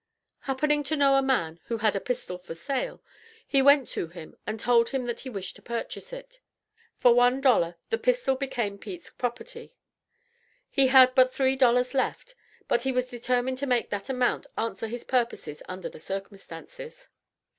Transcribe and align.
Happening 0.39 0.81
to 0.85 0.95
know 0.95 1.13
a 1.13 1.21
man 1.21 1.59
who 1.65 1.77
had 1.77 1.95
a 1.95 1.99
pistol 2.01 2.39
for 2.39 2.55
sale, 2.55 3.03
he 3.47 3.61
went 3.61 3.87
to 3.89 4.07
him 4.07 4.35
and 4.47 4.59
told 4.59 4.89
him 4.89 5.05
that 5.05 5.19
he 5.19 5.29
wished 5.29 5.55
to 5.57 5.61
purchase 5.61 6.11
it. 6.11 6.39
For 6.97 7.13
one 7.13 7.39
dollar 7.39 7.75
the 7.91 7.99
pistol 7.99 8.35
became 8.35 8.79
Pete's 8.79 9.11
property. 9.11 9.75
He 10.71 10.87
had 10.87 11.13
but 11.13 11.31
three 11.31 11.55
dollars 11.55 11.93
left, 11.93 12.33
but 12.67 12.81
he 12.81 12.91
was 12.91 13.11
determined 13.11 13.59
to 13.59 13.67
make 13.67 13.91
that 13.91 14.09
amount 14.09 14.47
answer 14.57 14.87
his 14.87 15.03
purposes 15.03 15.61
under 15.69 15.87
the 15.87 15.99
circumstances. 15.99 17.07